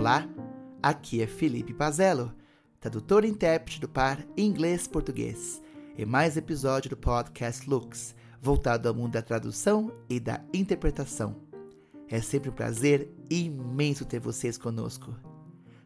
Olá, 0.00 0.26
aqui 0.82 1.20
é 1.20 1.26
Felipe 1.26 1.74
Pazello, 1.74 2.32
tradutor 2.80 3.22
e 3.22 3.28
intérprete 3.28 3.78
do 3.78 3.86
par 3.86 4.18
inglês-português, 4.34 5.60
em 5.94 6.06
mais 6.06 6.38
episódio 6.38 6.88
do 6.88 6.96
podcast 6.96 7.68
Lux, 7.68 8.14
voltado 8.40 8.88
ao 8.88 8.94
mundo 8.94 9.12
da 9.12 9.20
tradução 9.20 9.92
e 10.08 10.18
da 10.18 10.42
interpretação. 10.54 11.36
É 12.08 12.18
sempre 12.22 12.48
um 12.48 12.52
prazer 12.54 13.10
imenso 13.28 14.06
ter 14.06 14.20
vocês 14.20 14.56
conosco. 14.56 15.14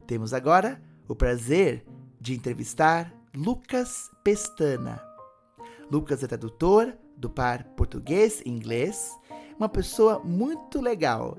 Temos 0.07 0.32
agora 0.32 0.81
o 1.08 1.17
prazer 1.17 1.85
de 2.21 2.36
entrevistar 2.36 3.12
Lucas 3.35 4.12
Pestana. 4.22 5.03
Lucas 5.90 6.22
é 6.22 6.29
tradutor 6.29 6.96
do 7.17 7.29
par 7.29 7.64
português 7.71 8.40
e 8.46 8.49
inglês, 8.49 9.11
uma 9.58 9.68
pessoa 9.68 10.21
muito 10.21 10.81
legal. 10.81 11.36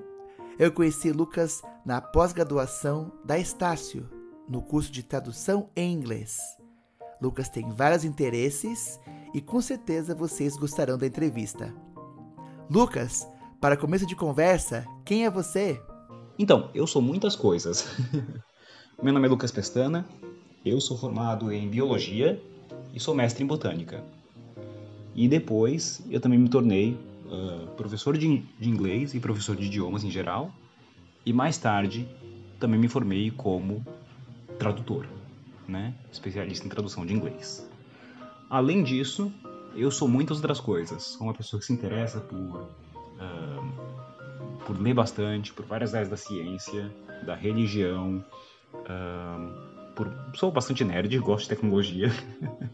Eu 0.59 0.73
conheci 0.73 1.13
Lucas 1.13 1.61
na 1.85 2.01
pós-graduação 2.01 3.11
da 3.23 3.37
Estácio, 3.37 4.09
no 4.49 4.59
curso 4.61 4.91
de 4.91 5.03
tradução 5.03 5.69
em 5.75 5.93
inglês. 5.93 6.39
Lucas 7.21 7.47
tem 7.47 7.69
vários 7.69 8.03
interesses 8.03 8.99
e 9.33 9.39
com 9.39 9.61
certeza 9.61 10.15
vocês 10.15 10.57
gostarão 10.57 10.97
da 10.97 11.05
entrevista. 11.05 11.71
Lucas, 12.69 13.27
para 13.61 13.77
começo 13.77 14.05
de 14.05 14.15
conversa, 14.15 14.83
quem 15.05 15.25
é 15.25 15.29
você? 15.29 15.79
Então, 16.39 16.71
eu 16.73 16.87
sou 16.87 17.01
muitas 17.01 17.35
coisas. 17.35 17.87
Meu 19.01 19.13
nome 19.13 19.27
é 19.27 19.29
Lucas 19.29 19.51
Pestana, 19.51 20.05
eu 20.65 20.81
sou 20.81 20.97
formado 20.97 21.51
em 21.51 21.69
Biologia 21.69 22.41
e 22.93 22.99
sou 22.99 23.13
mestre 23.13 23.43
em 23.43 23.47
Botânica. 23.47 24.03
E 25.13 25.27
depois 25.27 26.01
eu 26.09 26.19
também 26.19 26.39
me 26.39 26.49
tornei 26.49 26.97
uh, 27.25 27.67
professor 27.75 28.17
de, 28.17 28.39
de 28.59 28.69
inglês 28.69 29.13
e 29.13 29.19
professor 29.19 29.55
de 29.55 29.65
idiomas 29.65 30.03
em 30.03 30.09
geral. 30.09 30.51
E 31.25 31.33
mais 31.33 31.57
tarde 31.57 32.07
também 32.59 32.79
me 32.79 32.87
formei 32.87 33.31
como 33.31 33.83
tradutor, 34.59 35.07
né? 35.67 35.95
especialista 36.11 36.65
em 36.65 36.69
tradução 36.69 37.05
de 37.05 37.13
inglês. 37.13 37.67
Além 38.49 38.83
disso, 38.83 39.33
eu 39.75 39.89
sou 39.89 40.07
muitas 40.07 40.37
outras 40.37 40.59
coisas. 40.59 41.03
Sou 41.03 41.27
uma 41.27 41.33
pessoa 41.33 41.59
que 41.59 41.65
se 41.65 41.73
interessa 41.73 42.19
por, 42.19 42.37
uh, 42.37 43.71
por 44.65 44.79
ler 44.79 44.93
bastante, 44.93 45.51
por 45.51 45.65
várias 45.65 45.95
áreas 45.95 46.09
da 46.09 46.15
ciência, 46.15 46.93
da 47.25 47.33
religião. 47.33 48.23
Uh, 48.71 49.91
por, 49.95 50.13
sou 50.35 50.51
bastante 50.51 50.83
nerd, 50.83 51.17
gosto 51.19 51.43
de 51.43 51.49
tecnologia. 51.49 52.09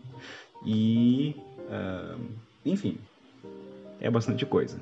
e, 0.66 1.36
uh, 1.70 2.20
enfim, 2.66 2.98
é 4.02 4.12
bastante 4.12 4.46
coisa. 4.46 4.78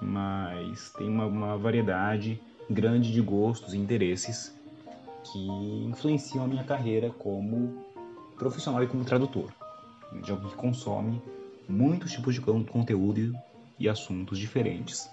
Mas 0.00 0.90
tem 0.94 1.08
uma, 1.08 1.26
uma 1.26 1.58
variedade 1.58 2.40
grande 2.70 3.12
de 3.12 3.20
gostos 3.20 3.74
e 3.74 3.78
interesses 3.78 4.54
que 5.24 5.38
influenciam 5.38 6.44
a 6.44 6.48
minha 6.48 6.64
carreira 6.64 7.10
como 7.10 7.84
profissional 8.36 8.82
e 8.82 8.86
como 8.86 9.04
tradutor, 9.04 9.52
de 10.22 10.30
alguém 10.30 10.48
que 10.48 10.56
consome 10.56 11.22
muitos 11.68 12.12
tipos 12.12 12.34
de 12.34 12.40
conteúdo 12.40 13.34
e 13.78 13.88
assuntos 13.88 14.38
diferentes. 14.38 15.08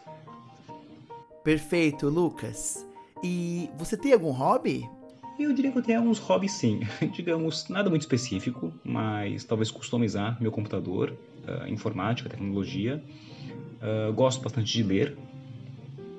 Perfeito, 1.43 2.09
Lucas. 2.09 2.85
E 3.23 3.69
você 3.77 3.97
tem 3.97 4.13
algum 4.13 4.31
hobby? 4.31 4.89
Eu 5.39 5.53
diria 5.53 5.71
que 5.71 5.77
eu 5.77 5.81
tenho 5.81 5.99
alguns 5.99 6.19
hobbies 6.19 6.51
sim. 6.51 6.81
Digamos, 7.13 7.69
nada 7.69 7.89
muito 7.89 8.01
específico, 8.01 8.73
mas 8.83 9.45
talvez 9.45 9.71
customizar 9.71 10.41
meu 10.41 10.51
computador, 10.51 11.13
uh, 11.47 11.67
informática, 11.67 12.29
tecnologia. 12.29 13.01
Uh, 13.81 14.11
gosto 14.13 14.41
bastante 14.41 14.71
de 14.73 14.83
ler, 14.83 15.17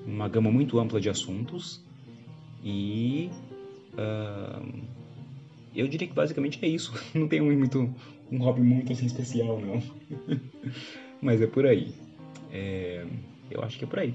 uma 0.07 0.29
gama 0.29 0.51
muito 0.51 0.79
ampla 0.79 1.01
de 1.01 1.09
assuntos. 1.09 1.83
E 2.63 3.31
Uh, 3.95 4.83
eu 5.75 5.87
diria 5.89 6.09
que 6.09 6.15
basicamente 6.15 6.59
é 6.65 6.69
isso. 6.69 6.93
Não 7.15 7.29
tem 7.29 7.41
um, 7.41 7.57
muito, 7.57 7.95
um 8.31 8.39
hobby 8.39 8.61
muito 8.61 8.93
assim 8.93 9.07
especial, 9.07 9.61
não. 9.61 9.83
Mas 11.21 11.41
é 11.41 11.47
por 11.47 11.67
aí. 11.67 11.95
É, 12.51 13.07
eu 13.51 13.63
acho 13.63 13.79
que 13.79 13.85
é 13.85 13.89
por 13.89 13.99
aí. 13.99 14.15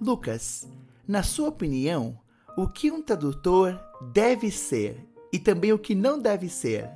Lucas, 0.00 0.70
na 1.06 1.22
sua 1.22 1.48
opinião, 1.48 2.18
o 2.56 2.68
que 2.68 2.90
um 2.90 3.02
tradutor 3.02 3.78
deve 4.12 4.50
ser 4.50 4.96
e 5.32 5.38
também 5.38 5.72
o 5.72 5.78
que 5.78 5.94
não 5.94 6.18
deve 6.18 6.48
ser? 6.48 6.88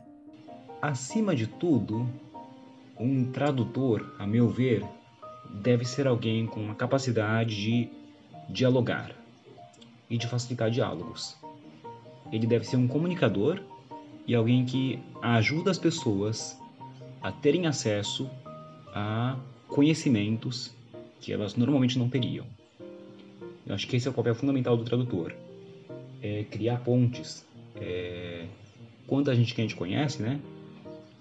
Acima 0.80 1.34
de 1.34 1.46
tudo, 1.46 2.08
um 2.98 3.30
tradutor, 3.30 4.14
a 4.18 4.26
meu 4.26 4.48
ver, 4.48 4.84
deve 5.62 5.84
ser 5.84 6.06
alguém 6.06 6.46
com 6.46 6.60
uma 6.60 6.74
capacidade 6.74 7.54
de 7.54 7.88
dialogar 8.48 9.14
e 10.10 10.18
de 10.18 10.26
facilitar 10.26 10.70
diálogos. 10.70 11.36
Ele 12.32 12.46
deve 12.46 12.64
ser 12.64 12.76
um 12.76 12.88
comunicador 12.88 13.60
e 14.26 14.34
alguém 14.34 14.64
que 14.64 14.98
ajuda 15.22 15.70
as 15.70 15.78
pessoas 15.78 16.58
a 17.22 17.30
terem 17.30 17.66
acesso 17.66 18.28
a 18.88 19.36
conhecimentos 19.68 20.74
que 21.20 21.32
elas 21.32 21.54
normalmente 21.54 21.98
não 21.98 22.08
teriam. 22.08 22.46
Eu 23.66 23.74
acho 23.74 23.86
que 23.86 23.96
esse 23.96 24.06
é 24.06 24.10
o 24.10 24.14
papel 24.14 24.34
fundamental 24.34 24.76
do 24.76 24.84
tradutor. 24.84 25.34
É 26.22 26.44
criar 26.44 26.78
pontes. 26.78 27.46
É... 27.76 28.46
Quanta 29.06 29.34
gente 29.34 29.54
que 29.54 29.60
a 29.60 29.64
gente 29.64 29.76
conhece, 29.76 30.22
né? 30.22 30.40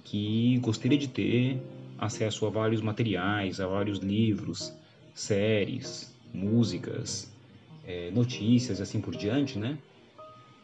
Que 0.03 0.57
gostaria 0.59 0.97
de 0.97 1.07
ter 1.07 1.61
acesso 2.03 2.45
a 2.45 2.49
vários 2.49 2.81
materiais, 2.81 3.59
a 3.59 3.67
vários 3.67 3.99
livros, 3.99 4.73
séries, 5.13 6.13
músicas, 6.33 7.31
é, 7.85 8.11
notícias 8.11 8.79
e 8.79 8.83
assim 8.83 9.01
por 9.01 9.15
diante, 9.15 9.57
né? 9.57 9.77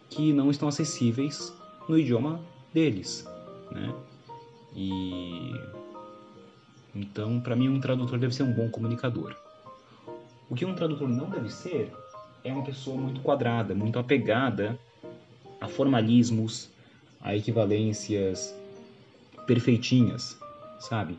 Que 0.09 0.33
não 0.33 0.49
estão 0.49 0.67
acessíveis 0.67 1.53
no 1.87 1.97
idioma 1.97 2.41
deles, 2.73 3.25
né? 3.71 3.93
E 4.75 5.53
então, 6.95 7.39
para 7.39 7.55
mim, 7.55 7.69
um 7.69 7.79
tradutor 7.79 8.17
deve 8.17 8.33
ser 8.33 8.43
um 8.43 8.53
bom 8.53 8.69
comunicador. 8.69 9.35
O 10.49 10.55
que 10.55 10.65
um 10.65 10.73
tradutor 10.73 11.07
não 11.07 11.29
deve 11.29 11.49
ser 11.49 11.91
é 12.43 12.51
uma 12.51 12.63
pessoa 12.63 12.97
muito 12.97 13.21
quadrada, 13.21 13.75
muito 13.75 13.99
apegada 13.99 14.79
a 15.61 15.67
formalismos, 15.67 16.69
a 17.21 17.35
equivalências 17.35 18.55
perfeitinhas, 19.45 20.39
sabe? 20.79 21.17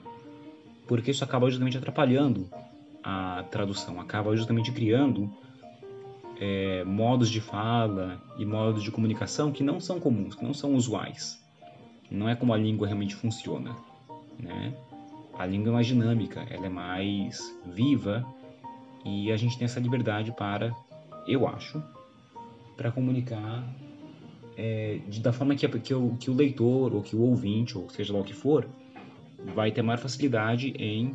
Porque 0.91 1.13
isso 1.13 1.23
acaba 1.23 1.49
justamente 1.49 1.79
atrapalhando 1.79 2.51
a 3.01 3.45
tradução, 3.49 4.01
acaba 4.01 4.37
justamente 4.37 4.73
criando 4.73 5.33
é, 6.41 6.83
modos 6.83 7.31
de 7.31 7.41
fala 7.41 8.21
e 8.37 8.45
modos 8.45 8.83
de 8.83 8.91
comunicação 8.91 9.53
que 9.53 9.63
não 9.63 9.79
são 9.79 10.01
comuns, 10.01 10.35
que 10.35 10.43
não 10.43 10.53
são 10.53 10.75
usuais. 10.75 11.41
Não 12.11 12.29
é 12.29 12.35
como 12.35 12.53
a 12.53 12.57
língua 12.57 12.89
realmente 12.89 13.15
funciona, 13.15 13.77
né? 14.37 14.75
A 15.39 15.47
língua 15.47 15.69
é 15.69 15.73
mais 15.75 15.87
dinâmica, 15.87 16.45
ela 16.51 16.67
é 16.67 16.69
mais 16.69 17.57
viva 17.67 18.27
e 19.05 19.31
a 19.31 19.37
gente 19.37 19.57
tem 19.57 19.67
essa 19.67 19.79
liberdade 19.79 20.33
para, 20.33 20.75
eu 21.25 21.47
acho, 21.47 21.81
para 22.77 22.91
comunicar 22.91 23.65
é, 24.57 24.99
de, 25.09 25.21
da 25.21 25.33
forma 25.33 25.55
que, 25.55 25.69
que, 25.69 25.95
o, 25.95 26.17
que 26.19 26.29
o 26.33 26.35
leitor 26.35 26.93
ou 26.93 27.01
que 27.01 27.15
o 27.15 27.21
ouvinte, 27.21 27.79
ou 27.79 27.89
seja 27.91 28.13
lá 28.13 28.19
o 28.19 28.25
que 28.25 28.35
for, 28.35 28.67
vai 29.55 29.71
ter 29.71 29.83
maior 29.83 29.99
facilidade 29.99 30.75
em 30.79 31.15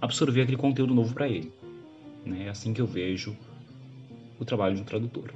absorver 0.00 0.42
aquele 0.42 0.56
conteúdo 0.56 0.94
novo 0.94 1.14
para 1.14 1.28
ele. 1.28 1.52
Né? 2.24 2.46
É 2.46 2.48
assim 2.48 2.72
que 2.72 2.80
eu 2.80 2.86
vejo 2.86 3.36
o 4.38 4.44
trabalho 4.44 4.74
de 4.74 4.82
um 4.82 4.84
tradutor. 4.84 5.32